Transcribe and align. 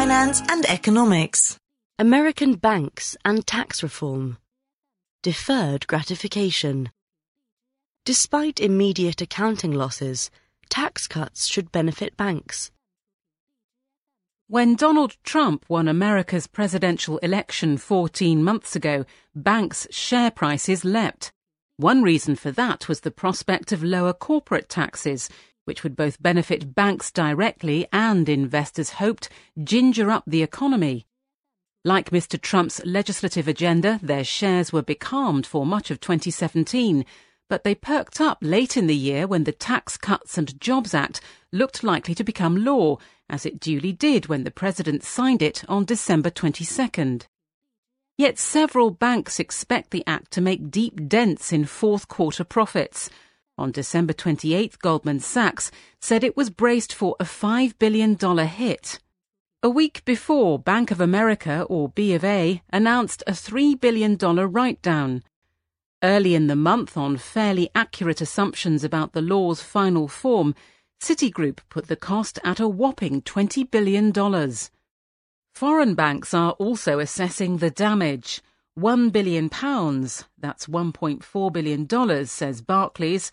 finance 0.00 0.40
and 0.48 0.64
economics. 0.64 1.58
American 1.98 2.54
banks 2.54 3.18
and 3.22 3.46
tax 3.46 3.82
reform. 3.82 4.38
Deferred 5.22 5.86
gratification. 5.88 6.88
Despite 8.06 8.60
immediate 8.60 9.20
accounting 9.20 9.72
losses, 9.72 10.30
tax 10.70 11.06
cuts 11.06 11.46
should 11.46 11.70
benefit 11.70 12.16
banks. 12.16 12.70
When 14.48 14.74
Donald 14.74 15.18
Trump 15.22 15.66
won 15.68 15.86
America's 15.86 16.46
presidential 16.46 17.18
election 17.18 17.76
14 17.76 18.42
months 18.42 18.74
ago, 18.74 19.04
banks' 19.34 19.86
share 19.90 20.30
prices 20.30 20.82
leapt. 20.82 21.30
One 21.76 22.02
reason 22.02 22.36
for 22.36 22.50
that 22.52 22.88
was 22.88 23.00
the 23.00 23.10
prospect 23.10 23.70
of 23.70 23.84
lower 23.84 24.14
corporate 24.14 24.70
taxes, 24.70 25.28
which 25.64 25.82
would 25.82 25.96
both 25.96 26.22
benefit 26.22 26.74
banks 26.74 27.10
directly 27.10 27.86
and, 27.92 28.28
investors 28.28 28.90
hoped, 28.90 29.28
ginger 29.62 30.10
up 30.10 30.24
the 30.26 30.42
economy. 30.42 31.06
Like 31.84 32.10
Mr. 32.10 32.38
Trump's 32.40 32.80
legislative 32.84 33.48
agenda, 33.48 33.98
their 34.02 34.24
shares 34.24 34.72
were 34.72 34.82
becalmed 34.82 35.46
for 35.46 35.64
much 35.64 35.90
of 35.90 36.00
2017, 36.00 37.06
but 37.48 37.64
they 37.64 37.74
perked 37.74 38.20
up 38.20 38.38
late 38.42 38.76
in 38.76 38.86
the 38.86 38.96
year 38.96 39.26
when 39.26 39.44
the 39.44 39.52
Tax 39.52 39.96
Cuts 39.96 40.36
and 40.36 40.60
Jobs 40.60 40.94
Act 40.94 41.20
looked 41.52 41.82
likely 41.82 42.14
to 42.14 42.22
become 42.22 42.64
law, 42.64 42.98
as 43.28 43.46
it 43.46 43.58
duly 43.58 43.92
did 43.92 44.26
when 44.26 44.44
the 44.44 44.50
President 44.50 45.02
signed 45.02 45.40
it 45.40 45.64
on 45.68 45.84
December 45.84 46.30
22nd. 46.30 47.24
Yet 48.18 48.38
several 48.38 48.90
banks 48.90 49.40
expect 49.40 49.90
the 49.90 50.04
act 50.06 50.30
to 50.32 50.42
make 50.42 50.70
deep 50.70 51.08
dents 51.08 51.52
in 51.52 51.64
fourth 51.64 52.06
quarter 52.06 52.44
profits. 52.44 53.08
On 53.58 53.70
December 53.70 54.12
28th, 54.12 54.78
Goldman 54.78 55.20
Sachs 55.20 55.70
said 56.00 56.24
it 56.24 56.36
was 56.36 56.50
braced 56.50 56.94
for 56.94 57.16
a 57.20 57.24
$5 57.24 57.78
billion 57.78 58.16
hit. 58.46 58.98
A 59.62 59.68
week 59.68 60.02
before, 60.06 60.58
Bank 60.58 60.90
of 60.90 61.00
America, 61.00 61.66
or 61.68 61.90
B 61.90 62.14
of 62.14 62.24
A, 62.24 62.62
announced 62.72 63.22
a 63.26 63.32
$3 63.32 63.78
billion 63.78 64.16
write 64.16 64.80
down. 64.80 65.22
Early 66.02 66.34
in 66.34 66.46
the 66.46 66.56
month, 66.56 66.96
on 66.96 67.18
fairly 67.18 67.68
accurate 67.74 68.22
assumptions 68.22 68.82
about 68.82 69.12
the 69.12 69.20
law's 69.20 69.60
final 69.60 70.08
form, 70.08 70.54
Citigroup 70.98 71.60
put 71.68 71.88
the 71.88 71.96
cost 71.96 72.38
at 72.42 72.60
a 72.60 72.68
whopping 72.68 73.20
$20 73.20 73.70
billion. 73.70 74.12
Foreign 75.54 75.94
banks 75.94 76.32
are 76.32 76.52
also 76.52 76.98
assessing 76.98 77.58
the 77.58 77.70
damage. 77.70 78.40
£1 78.78 79.12
billion, 79.12 79.48
that's 80.38 80.66
$1.4 80.66 81.52
billion, 81.52 82.26
says 82.26 82.62
Barclays, 82.62 83.30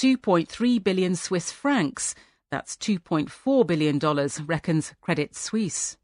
2.3 0.00 0.82
billion 0.82 1.14
Swiss 1.14 1.52
francs, 1.52 2.14
that's 2.50 2.74
$2.4 2.76 3.66
billion, 3.66 3.98
reckons 4.46 4.94
Credit 5.02 5.36
Suisse. 5.36 5.98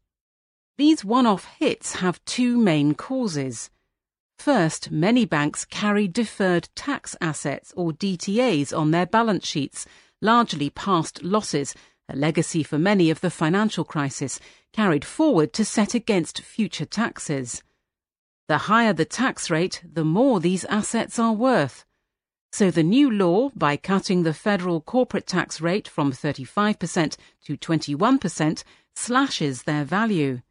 These 0.77 1.03
one 1.03 1.25
off 1.25 1.45
hits 1.57 1.95
have 1.95 2.23
two 2.23 2.59
main 2.59 2.93
causes. 2.93 3.71
First, 4.37 4.91
many 4.91 5.25
banks 5.25 5.65
carry 5.65 6.07
deferred 6.07 6.69
tax 6.75 7.15
assets 7.19 7.73
or 7.75 7.91
DTAs 7.91 8.71
on 8.71 8.91
their 8.91 9.07
balance 9.07 9.47
sheets, 9.47 9.87
largely 10.21 10.69
past 10.69 11.23
losses, 11.23 11.73
a 12.07 12.15
legacy 12.15 12.61
for 12.61 12.77
many 12.77 13.09
of 13.09 13.21
the 13.21 13.31
financial 13.31 13.83
crisis, 13.83 14.39
carried 14.73 15.05
forward 15.05 15.53
to 15.53 15.65
set 15.65 15.95
against 15.95 16.41
future 16.43 16.85
taxes. 16.85 17.63
The 18.47 18.59
higher 18.59 18.93
the 18.93 19.05
tax 19.05 19.49
rate, 19.49 19.81
the 19.91 20.05
more 20.05 20.39
these 20.39 20.65
assets 20.65 21.17
are 21.17 21.33
worth. 21.33 21.83
So 22.51 22.71
the 22.71 22.83
new 22.83 23.11
law, 23.11 23.49
by 23.55 23.77
cutting 23.77 24.23
the 24.23 24.33
federal 24.33 24.81
corporate 24.81 25.27
tax 25.27 25.61
rate 25.61 25.87
from 25.87 26.11
35% 26.11 27.17
to 27.45 27.57
21%, 27.57 28.63
slashes 28.95 29.63
their 29.63 29.83
value. 29.83 30.41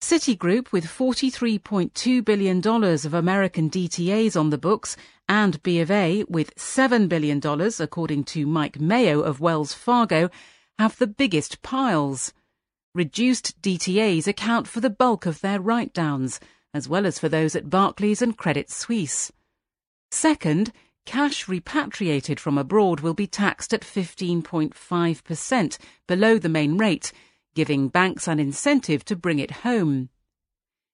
Citigroup, 0.00 0.70
with 0.70 0.86
$43.2 0.86 2.24
billion 2.24 2.64
of 2.64 3.14
American 3.14 3.68
DTAs 3.68 4.38
on 4.38 4.50
the 4.50 4.58
books, 4.58 4.96
and 5.28 5.62
B 5.62 5.80
of 5.80 5.90
A, 5.90 6.24
with 6.28 6.54
$7 6.54 7.08
billion, 7.08 7.40
according 7.80 8.24
to 8.24 8.46
Mike 8.46 8.80
Mayo 8.80 9.20
of 9.20 9.40
Wells 9.40 9.74
Fargo, 9.74 10.30
have 10.78 10.96
the 10.98 11.08
biggest 11.08 11.62
piles. 11.62 12.32
Reduced 12.94 13.60
DTAs 13.60 14.26
account 14.26 14.68
for 14.68 14.80
the 14.80 14.90
bulk 14.90 15.26
of 15.26 15.40
their 15.40 15.60
write 15.60 15.92
downs, 15.92 16.38
as 16.72 16.88
well 16.88 17.04
as 17.04 17.18
for 17.18 17.28
those 17.28 17.56
at 17.56 17.68
Barclays 17.68 18.22
and 18.22 18.36
Credit 18.36 18.70
Suisse. 18.70 19.32
Second, 20.10 20.72
cash 21.06 21.48
repatriated 21.48 22.38
from 22.38 22.58
abroad 22.58 23.00
will 23.00 23.14
be 23.14 23.26
taxed 23.26 23.72
at 23.72 23.82
15.5%, 23.82 25.78
below 26.06 26.38
the 26.38 26.48
main 26.48 26.78
rate 26.78 27.12
giving 27.58 27.88
banks 27.88 28.28
an 28.28 28.38
incentive 28.38 29.04
to 29.04 29.16
bring 29.16 29.40
it 29.40 29.50
home. 29.66 30.08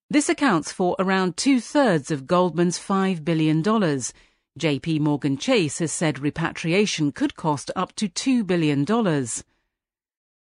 This 0.08 0.30
accounts 0.30 0.72
for 0.72 0.96
around 0.98 1.36
two 1.36 1.60
thirds 1.60 2.10
of 2.10 2.26
Goldman's 2.26 2.78
$5 2.78 3.22
billion. 3.22 3.62
JP 3.62 5.00
Morgan 5.00 5.36
Chase 5.36 5.80
has 5.80 5.92
said 5.92 6.20
repatriation 6.20 7.12
could 7.12 7.36
cost 7.36 7.70
up 7.76 7.94
to 7.96 8.08
$2 8.08 8.46
billion. 8.46 8.86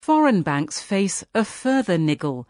Foreign 0.04 0.44
banks 0.44 0.80
face 0.80 1.24
a 1.34 1.44
further 1.44 1.98
niggle. 1.98 2.48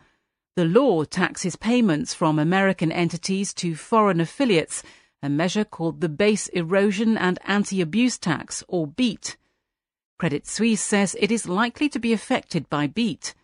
The 0.58 0.66
law 0.66 1.06
taxes 1.06 1.56
payments 1.56 2.14
from 2.14 2.40
American 2.40 2.92
entities 2.92 3.54
to 3.54 3.76
foreign 3.76 4.20
affiliates, 4.20 4.84
a 5.24 5.30
measure 5.30 5.64
called 5.64 6.02
the 6.02 6.10
Base 6.10 6.48
Erosion 6.50 7.18
and 7.18 7.40
Anti-Abuse 7.46 8.18
Tax, 8.18 8.64
or 8.68 8.88
BEAT. 8.88 9.38
Credit 10.18 10.48
Suisse 10.48 10.82
says 10.82 11.16
it 11.20 11.32
is 11.32 11.48
likely 11.48 11.90
to 11.90 12.00
be 12.00 12.14
affected 12.14 12.70
by 12.70 12.88
BEAT. 12.88 13.36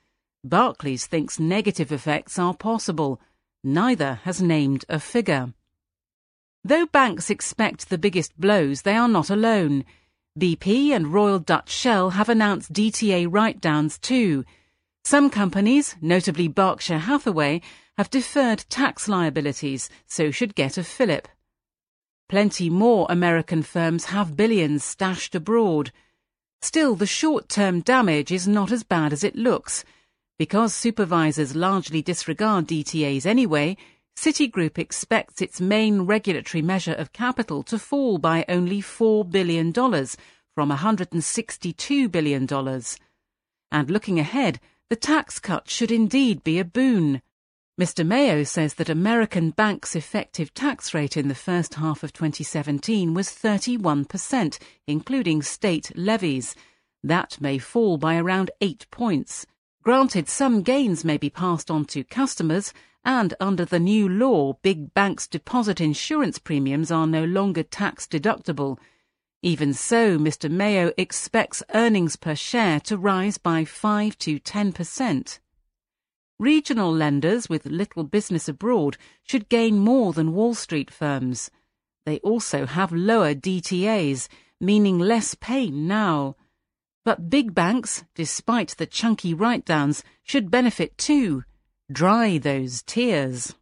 Barclays 0.44 1.06
thinks 1.06 1.40
negative 1.40 1.92
effects 1.92 2.40
are 2.40 2.54
possible. 2.54 3.20
Neither 3.64 4.16
has 4.24 4.42
named 4.42 4.86
a 4.90 5.00
figure. 5.00 5.54
Though 6.64 6.86
banks 6.86 7.30
expect 7.30 7.90
the 7.90 7.98
biggest 7.98 8.40
blows, 8.40 8.82
they 8.82 8.96
are 8.96 9.08
not 9.08 9.30
alone. 9.30 9.86
BP 10.38 10.90
and 10.92 11.14
Royal 11.14 11.40
Dutch 11.40 11.70
Shell 11.70 12.12
have 12.12 12.30
announced 12.30 12.74
DTA 12.74 13.28
write 13.30 13.62
downs 13.62 13.98
too. 13.98 14.46
Some 15.04 15.30
companies, 15.30 15.96
notably 16.02 16.48
Berkshire 16.48 17.00
Hathaway, 17.00 17.62
have 17.98 18.10
deferred 18.10 18.66
tax 18.70 19.08
liabilities, 19.08 19.90
so 20.06 20.30
should 20.32 20.54
get 20.54 20.78
a 20.78 20.84
fillip. 20.84 21.28
Plenty 22.30 22.70
more 22.70 23.08
American 23.10 23.64
firms 23.64 24.06
have 24.06 24.36
billions 24.36 24.84
stashed 24.84 25.34
abroad. 25.34 25.92
Still, 26.62 26.96
the 26.96 27.06
short 27.06 27.48
term 27.48 27.80
damage 27.80 28.32
is 28.32 28.48
not 28.48 28.72
as 28.72 28.84
bad 28.84 29.14
as 29.14 29.24
it 29.24 29.36
looks. 29.36 29.86
Because 30.38 30.74
supervisors 30.74 31.56
largely 31.56 32.02
disregard 32.02 32.68
DTAs 32.68 33.26
anyway, 33.26 33.78
Citigroup 34.18 34.78
expects 34.78 35.42
its 35.42 35.62
main 35.62 36.02
regulatory 36.02 36.62
measure 36.62 36.94
of 36.94 37.14
capital 37.14 37.62
to 37.64 37.78
fall 37.78 38.18
by 38.18 38.44
only 38.50 38.82
$4 38.82 39.30
billion 39.30 39.72
from 39.72 40.72
$162 40.72 42.12
billion. 42.12 42.82
And 43.72 43.92
looking 43.92 44.20
ahead, 44.20 44.60
the 44.90 44.96
tax 44.96 45.40
cut 45.40 45.70
should 45.70 45.92
indeed 45.92 46.44
be 46.44 46.58
a 46.58 46.66
boon. 46.66 47.22
Mr. 47.80 48.04
Mayo 48.04 48.44
says 48.44 48.74
that 48.74 48.90
American 48.90 49.52
banks' 49.52 49.96
effective 49.96 50.52
tax 50.56 50.96
rate 50.96 51.16
in 51.16 51.28
the 51.28 51.36
first 51.36 51.76
half 51.76 52.02
of 52.02 52.12
2017 52.12 53.14
was 53.14 53.30
31%, 53.30 54.58
including 54.88 55.44
state 55.44 55.92
levies. 55.96 56.56
That 57.04 57.40
may 57.40 57.60
fall 57.60 58.00
by 58.00 58.18
around 58.18 58.50
8 58.62 58.88
points. 58.90 59.46
Granted, 59.84 60.28
some 60.28 60.64
gains 60.64 61.06
may 61.06 61.18
be 61.18 61.30
passed 61.30 61.70
on 61.70 61.86
to 61.86 62.04
customers, 62.04 62.74
and 63.06 63.36
under 63.40 63.64
the 63.64 63.80
new 63.80 64.10
law, 64.10 64.58
big 64.64 64.96
banks' 64.96 65.28
deposit 65.28 65.80
insurance 65.80 66.40
premiums 66.40 66.90
are 66.90 67.06
no 67.06 67.26
longer 67.26 67.62
tax 67.62 68.08
deductible. 68.08 68.80
Even 69.44 69.72
so, 69.72 70.18
Mr. 70.18 70.50
Mayo 70.50 70.92
expects 70.98 71.62
earnings 71.76 72.16
per 72.16 72.34
share 72.34 72.80
to 72.80 72.98
rise 72.98 73.38
by 73.38 73.64
5 73.64 74.18
to 74.18 74.40
10%. 74.40 75.40
Regional 76.40 76.94
lenders 76.94 77.50
with 77.50 77.66
little 77.66 78.04
business 78.04 78.48
abroad 78.48 78.98
should 79.24 79.50
gain 79.50 79.80
more 79.80 80.14
than 80.14 80.34
Wall 80.34 80.54
Street 80.54 80.92
firms. 80.92 81.50
They 82.06 82.20
also 82.20 82.68
have 82.68 82.92
lower 82.92 83.34
DTAs, 83.34 84.28
meaning 84.62 85.00
less 85.00 85.34
pain 85.34 85.88
now. 85.88 86.36
But 87.04 87.30
big 87.30 87.56
banks, 87.56 88.04
despite 88.14 88.76
the 88.78 88.86
chunky 88.86 89.34
write 89.34 89.66
downs, 89.66 90.04
should 90.22 90.52
benefit 90.52 90.98
too. 90.98 91.44
Dry 91.92 92.38
those 92.38 92.84
tears. 92.84 93.56